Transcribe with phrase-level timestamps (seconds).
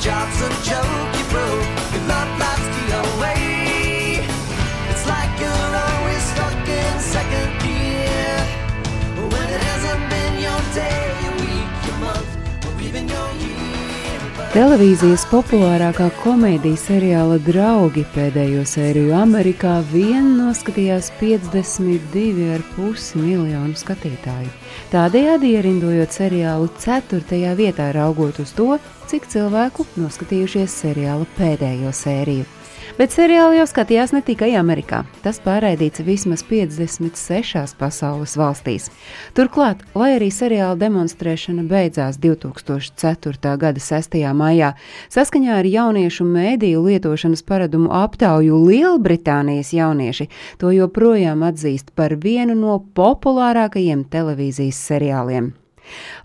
[0.00, 1.92] job's a joke you broke.
[1.92, 2.59] You love life.
[14.50, 24.50] Televīzijas populārākā komēdijas seriāla draugi pēdējo sēriju Amerikā vien noskatījās 52,5 miljonu skatītāju.
[24.90, 27.54] Tādējādi ierindojot seriālu 4.
[27.62, 28.72] vietā, raugot uz to,
[29.06, 32.50] cik cilvēku noskatījušies seriāla pēdējo sēriju.
[33.00, 34.98] Bet seriāli jau skatījās ne tikai Amerikā.
[35.24, 38.90] Tas pārraidīts vismaz 56 pasaules valstīs.
[39.32, 43.54] Turklāt, lai arī seriāla demonstrēšana beidzās 2004.
[43.62, 44.18] gada 6.
[44.36, 44.74] maijā,
[45.16, 50.28] saskaņā ar jauniešu mēdīju lietošanas paradumu aptauju Lielbritānijas jaunieši
[50.60, 55.54] to joprojām atzīst par vienu no populārākajiem televīzijas seriāliem.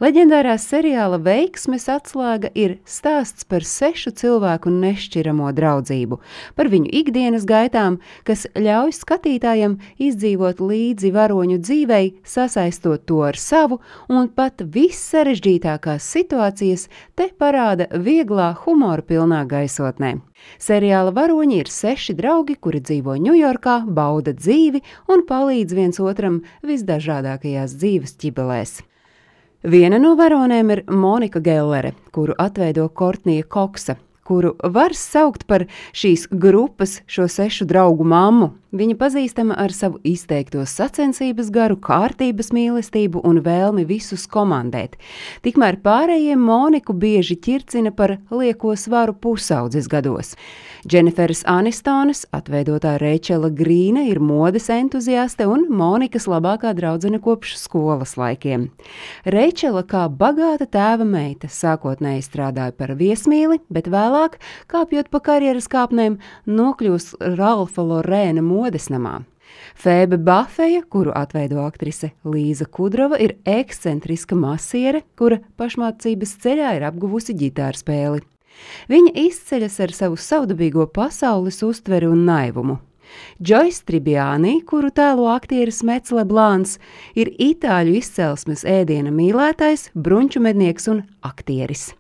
[0.04, 6.20] Leģendārā seriāla veiksmes atslēga ir stāsts par sešu cilvēku nešķiramo draudzību,
[6.56, 13.80] par viņu ikdienas gaitām, kas ļauj skatītājam izdzīvot līdzi varoņu dzīvei, sasaistot to ar savu,
[14.10, 20.16] un pat vissarežģītākās situācijas te parāda vieglā, humora pilnā gaisotnē.
[20.62, 27.80] Seriāla varoņi ir seši draugi, kuri dzīvo Ņujorkā, bauda dzīvi un palīdz viens otram visdažādākajās
[27.80, 28.82] dzīves ķibelēs.
[29.66, 36.28] Viena no varonēm ir Monika Gellere, kuru atveido Kortnija Koksa, kuru var saukt par šīs
[36.30, 38.52] grupas, šo sešu draugu mammu.
[38.76, 44.98] Viņa pazīstama ar savu izteikto sacensības garu, kārtības mīlestību un vēlmi visus komandēt.
[45.46, 50.34] Tikmēr pārējiem Moniku bieži ķircina par lieko svaru pusaudzes gados.
[50.86, 58.68] Dženiferas Anistonas, atveidotā Reičela Grīna, ir modes entuziaste un Monikas labākā draudzene kopš skolas laikiem.
[59.24, 64.38] Reičela kā bagāta tēva meita sākotnēji strādāja par viesmīli, bet vēlāk,
[64.70, 69.22] kāpjot pa karjeras kāpnēm, nokļūs Ralfa Lorēna modes namā.
[69.78, 77.38] Fēbe Bafeja, kuru atveido aktrise Līza Kudrova, ir ekscentriska masiere, kura pašmācības ceļā ir apguvusi
[77.38, 78.26] ģitāru spēli.
[78.92, 82.80] Viņa izceļas ar savu savdabīgo pasaules uztveri un naivumu.
[83.38, 86.80] Džois Tribjāni, kuru tēlo aktieris Mets Leblāns,
[87.16, 91.92] ir itāļu izcelsmes ēdiena mīlētājs, brunču mednieks un aktieris.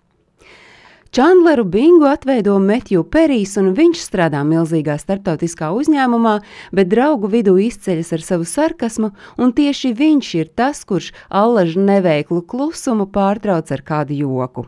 [1.15, 6.33] Čandleru Bingu atveido Metju Perijs, un viņš strādā milzīgā starptautiskā uzņēmumā,
[6.75, 12.43] bet draugu vidū izceļas ar savu sarkasmu, un tieši viņš ir tas, kurš allaž neveiklu
[12.43, 14.67] klusumu pārtrauc ar kādu joku.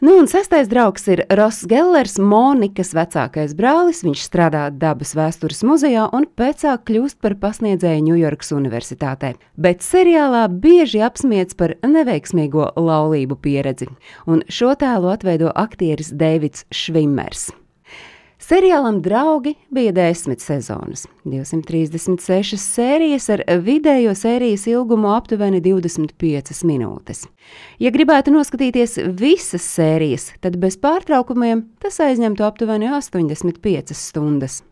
[0.00, 4.00] Nu, un sestais draugs ir Ross Gellers, Monikas vecākais brālis.
[4.00, 9.34] Viņš strādā dabas vēstures muzejā un pēcāk kļūst par pasniedzēju Ņujorkas Universitātē.
[9.60, 13.92] Bet seriālā bieži apsmiedz par neveiksmīgo laulību pieredzi,
[14.24, 17.50] un šo tēlu atveido aktieris Deivids Švimers.
[18.40, 27.26] Seriālam draugi bija desmit sezonas, 236 sērijas ar vidējo sērijas ilgumu aptuveni 25 minūtes.
[27.82, 34.62] Ja gribētu noskatīties visas sērijas, tad bez pārtraukumiem tas aizņemtu aptuveni 85 stundas.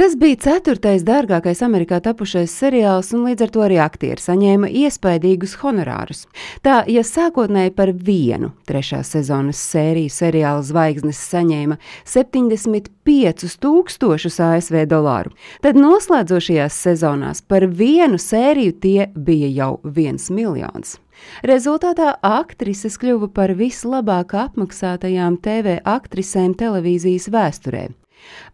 [0.00, 5.60] Tas bija ceturtais dārgākais Amerikā tapušais seriāls, un līdz ar to arī aktieri saņēma iespaidīgus
[5.60, 6.24] honorārus.
[6.64, 11.76] Tā, ja sākotnēji par vienu trešās sezonas sēriju seriāla zvaigznes saņēma
[12.08, 20.96] 75,000 ASV dolāru, tad noslēdzošajās sezonās par vienu sēriju tie bija jau viens miljons.
[21.44, 27.99] Rezultātā aktrises kļuva par vislabāk apmaksātajām TV aktrisēm televīzijas vēsturē.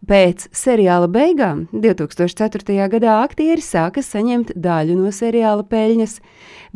[0.07, 2.75] Pēc seriāla beigām 2004.
[2.93, 6.19] gadā aktieri sāka saņemt daļu no seriāla peļņas.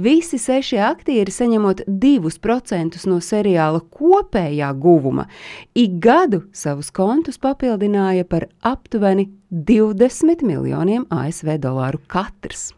[0.01, 5.27] Visi seši aktieri saņemot 2% no seriāla kopējā guvuma,
[5.75, 12.71] ik gadu savus kontus papildināja par aptuveni 20 miljoniem ASV dolāru katrs.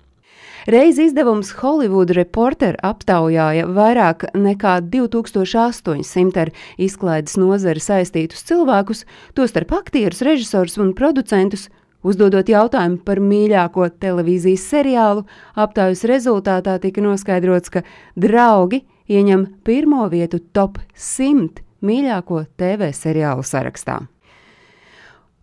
[0.64, 9.04] Reiz izdevums Hollywood Reporter aptaujāja vairāk nekā 2800 ar izklaides nozari saistītus cilvēkus,
[9.36, 11.68] tostarp aktierus, režisorus un producentus,
[12.04, 15.24] Uzdodot jautājumu par mīļāko televīzijas seriālu,
[15.56, 17.86] aptaujas rezultātā tika noskaidrots, ka
[18.20, 24.02] draugi ieņem pirmo vietu top 100 mīļāko TV seriālu sarakstā.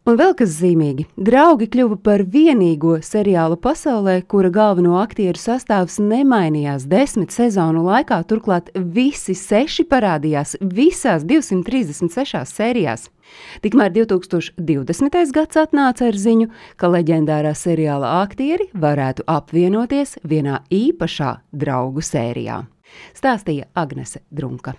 [0.08, 6.87] Un vēl kas zīmīgi, draugi kļuva par vienīgo seriālu pasaulē, kura galveno aktieru sastāvs nemainījās
[6.88, 13.11] desmit sezonu laikā, turklāt visi seši parādījās visās 236 sērijās.
[13.61, 15.20] Tikmēr 2020.
[15.37, 16.49] gads atnāca ar ziņu,
[16.81, 22.62] ka leģendārā seriāla aktieri varētu apvienoties vienā īpašā draugu sērijā.
[23.12, 24.79] Stāstīja Agnese Drunka.